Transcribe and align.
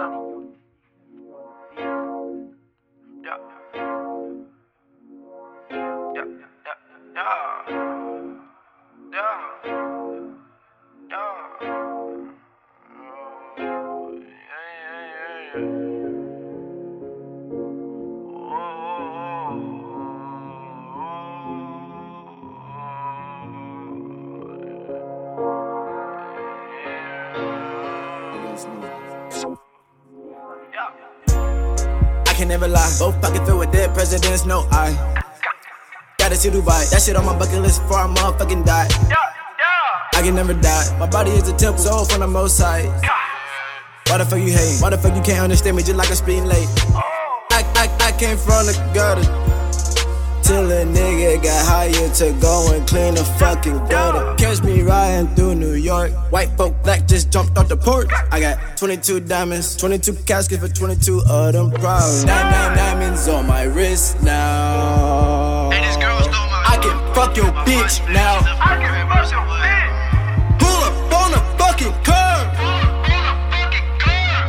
I 0.00 0.28
can 32.38 32.46
never 32.46 32.68
lie. 32.68 32.88
Both 33.00 33.20
pockets 33.20 33.44
filled 33.46 33.58
with 33.58 33.72
dead 33.72 33.92
presidents, 33.94 34.46
no 34.46 34.66
I. 34.70 34.94
Gotta 36.18 36.36
see 36.36 36.50
Dubai. 36.50 36.88
That 36.90 37.02
shit 37.02 37.16
on 37.16 37.26
my 37.26 37.36
bucket 37.36 37.60
list 37.60 37.82
before 37.82 37.98
I 37.98 38.06
motherfucking 38.06 38.64
die. 38.64 38.86
I 40.14 40.22
can 40.22 40.36
never 40.36 40.54
die. 40.54 40.86
My 40.98 41.06
body 41.06 41.32
is 41.32 41.48
a 41.48 41.56
temple, 41.56 41.82
soul 41.82 42.04
from 42.04 42.20
the 42.20 42.28
most 42.28 42.60
high. 42.60 42.86
Why 44.06 44.18
the 44.18 44.24
fuck 44.24 44.38
you 44.38 44.52
hate? 44.52 44.78
Why 44.80 44.90
the 44.90 44.98
fuck 44.98 45.16
you 45.16 45.22
can't 45.22 45.40
understand 45.40 45.76
me 45.76 45.82
just 45.82 45.96
like 45.96 46.08
I'm 46.08 46.14
speeding 46.14 46.46
late? 46.46 46.68
I, 47.50 47.66
I, 47.74 47.90
I 48.06 48.12
came 48.12 48.36
from 48.36 48.66
the 48.66 48.74
gutter. 48.94 49.26
Till 50.48 50.72
a 50.72 50.82
nigga 50.82 51.42
got 51.42 51.66
hired 51.66 52.14
to 52.14 52.32
go 52.40 52.72
and 52.72 52.88
clean 52.88 53.16
the 53.16 53.24
fucking 53.38 53.76
gutter. 53.88 54.34
Catch 54.36 54.62
me 54.62 54.80
riding 54.80 55.28
through 55.34 55.56
New 55.56 55.74
York. 55.74 56.10
White 56.32 56.48
folk 56.56 56.74
black 56.82 57.06
just 57.06 57.30
jumped 57.30 57.58
off 57.58 57.68
the 57.68 57.76
porch. 57.76 58.08
I 58.32 58.40
got 58.40 58.78
22 58.78 59.20
diamonds, 59.20 59.76
22 59.76 60.14
caskets 60.24 60.62
for 60.62 60.68
22 60.68 61.20
of 61.28 61.52
them 61.52 61.70
problems. 61.70 62.24
Nine, 62.24 62.50
nine 62.50 62.74
diamonds 62.78 63.28
on 63.28 63.46
my 63.46 63.64
wrist 63.64 64.22
now. 64.22 65.68
I 65.68 66.78
can 66.80 66.96
fuck 67.14 67.36
your 67.36 67.52
bitch 67.68 68.00
now. 68.10 68.40
Pull 70.58 70.80
up 70.88 71.12
on 71.12 71.30
the 71.32 71.40
fucking 71.58 71.92
curb. 72.02 72.48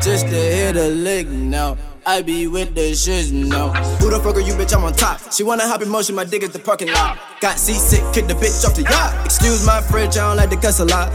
Just 0.01 0.27
to 0.27 0.33
hit 0.33 0.77
a 0.77 0.87
lick 0.87 1.27
now. 1.27 1.75
I 2.09 2.23
be 2.23 2.47
with 2.47 2.73
the 2.73 2.93
shits 2.93 3.31
now. 3.31 3.69
Who 3.99 4.09
the 4.09 4.19
fuck 4.19 4.35
are 4.35 4.39
you, 4.39 4.53
bitch? 4.53 4.75
I'm 4.75 4.83
on 4.83 4.93
top. 4.93 5.31
She 5.31 5.43
wanna 5.43 5.67
hop 5.67 5.83
in 5.83 5.89
motion, 5.89 6.15
my 6.15 6.23
dick 6.23 6.41
is 6.41 6.49
the 6.49 6.57
parking 6.57 6.91
lot. 6.91 7.19
Got 7.39 7.59
seasick, 7.59 8.01
kick 8.11 8.25
the 8.25 8.33
bitch 8.33 8.65
off 8.65 8.73
the 8.73 8.81
yacht. 8.81 9.13
Excuse 9.25 9.63
my 9.63 9.79
fridge, 9.79 10.17
I 10.17 10.27
don't 10.27 10.37
like 10.37 10.49
to 10.49 10.57
cuss 10.57 10.79
a 10.79 10.85
lot. 10.85 11.13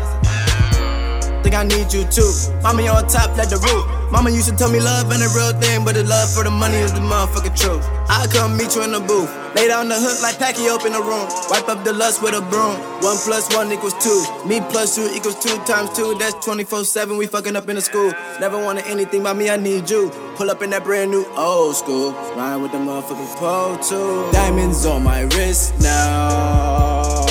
Think 1.42 1.56
I 1.56 1.64
need 1.64 1.92
you 1.92 2.04
too. 2.04 2.30
Mommy 2.62 2.86
on 2.86 3.08
top, 3.08 3.36
let 3.36 3.50
the 3.50 3.56
roof. 3.56 3.93
Mama 4.14 4.30
used 4.30 4.48
to 4.48 4.54
tell 4.54 4.70
me 4.70 4.78
love 4.78 5.10
ain't 5.10 5.26
a 5.26 5.28
real 5.34 5.50
thing, 5.58 5.84
but 5.84 5.96
the 5.96 6.04
love 6.04 6.30
for 6.30 6.44
the 6.44 6.50
money 6.50 6.76
is 6.76 6.92
the 6.92 7.00
motherfucking 7.00 7.58
truth. 7.58 7.82
I 8.08 8.28
come 8.30 8.56
meet 8.56 8.76
you 8.76 8.84
in 8.84 8.92
the 8.92 9.00
booth. 9.00 9.28
Lay 9.56 9.66
down 9.66 9.88
the 9.88 9.96
hook 9.98 10.22
like 10.22 10.38
up 10.38 10.86
in 10.86 10.92
the 10.92 11.02
room. 11.02 11.26
Wipe 11.50 11.68
up 11.68 11.82
the 11.82 11.92
lust 11.92 12.22
with 12.22 12.32
a 12.32 12.40
broom. 12.40 12.78
One 13.02 13.18
plus 13.26 13.52
one 13.52 13.72
equals 13.72 13.94
two. 13.98 14.22
Me 14.46 14.60
plus 14.70 14.94
two 14.94 15.10
equals 15.12 15.34
two 15.42 15.56
times 15.64 15.90
two. 15.96 16.14
That's 16.14 16.34
24 16.46 16.84
7. 16.84 17.16
We 17.16 17.26
fucking 17.26 17.56
up 17.56 17.68
in 17.68 17.74
the 17.74 17.82
school. 17.82 18.12
Never 18.38 18.56
wanted 18.56 18.86
anything 18.86 19.24
by 19.24 19.32
me, 19.32 19.50
I 19.50 19.56
need 19.56 19.90
you. 19.90 20.10
Pull 20.36 20.48
up 20.48 20.62
in 20.62 20.70
that 20.70 20.84
brand 20.84 21.10
new 21.10 21.26
old 21.34 21.74
school. 21.74 22.12
Ride 22.36 22.58
with 22.62 22.70
the 22.70 22.78
motherfucking 22.78 23.34
pole 23.34 23.76
too. 23.78 24.30
Diamonds 24.30 24.86
on 24.86 25.02
my 25.02 25.22
wrist 25.22 25.74
now. 25.80 27.23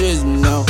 With 0.00 0.22
the 0.22 0.24
now. 0.24 0.64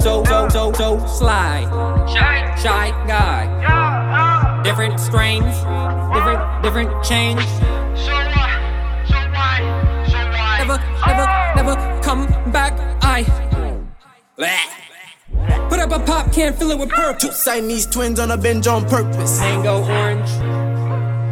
So, 0.00 0.24
so, 0.24 0.48
so, 0.48 0.72
so 0.72 1.06
sly. 1.06 1.64
Shy 2.62 2.90
guy. 3.06 4.62
Different 4.62 4.98
strains, 4.98 5.44
different, 6.14 6.62
different 6.62 7.04
change. 7.04 7.40
Never, 10.58 10.78
never, 11.06 11.26
never 11.56 12.02
come 12.02 12.26
back. 12.50 12.72
I 13.02 13.24
put 15.68 15.78
up 15.78 15.90
a 15.92 16.04
pop 16.04 16.32
can, 16.32 16.52
fill 16.54 16.70
it 16.70 16.78
with 16.78 16.90
purple. 16.90 17.28
Two 17.28 17.34
Siamese 17.34 17.86
twins 17.86 18.18
on 18.18 18.30
a 18.30 18.36
bench 18.36 18.66
on 18.66 18.84
purpose. 18.88 19.40
Mango 19.40 19.84
orange. 19.84 20.28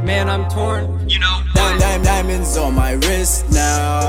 Man, 0.05 0.29
I'm 0.29 0.47
torn. 0.51 1.09
You 1.09 1.19
know, 1.19 1.41
Dime, 1.55 1.79
dime, 1.79 2.03
diamonds 2.03 2.59
on 2.59 2.75
my 2.75 2.93
wrist 2.93 3.51
now. 3.51 4.01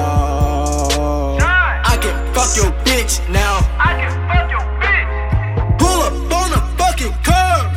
I 1.85 1.97
can 2.01 2.33
fuck 2.33 2.53
your 2.57 2.71
bitch 2.83 3.21
now. 3.31 3.59
I 3.79 3.95
can 3.95 4.11
fuck 4.27 4.51
your 4.51 4.59
bitch. 4.83 5.79
Pull 5.79 6.01
up 6.01 6.13
on 6.33 6.51
the 6.51 6.59
fucking 6.77 7.13
curb. 7.23 7.71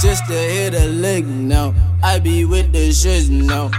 Just 0.00 0.24
to 0.28 0.32
hit 0.32 0.74
a 0.74 0.86
lick 0.86 1.26
now. 1.26 1.74
I 2.02 2.18
be 2.20 2.46
with 2.46 2.72
the 2.72 2.88
shits 2.88 3.28
now. 3.28 3.70